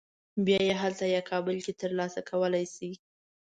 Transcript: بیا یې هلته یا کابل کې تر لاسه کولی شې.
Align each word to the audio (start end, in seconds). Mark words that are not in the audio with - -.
بیا 0.45 0.59
یې 0.67 0.73
هلته 0.81 1.05
یا 1.15 1.21
کابل 1.31 1.57
کې 1.65 1.73
تر 1.81 1.91
لاسه 1.99 2.21
کولی 2.29 2.65
شې. 2.73 2.89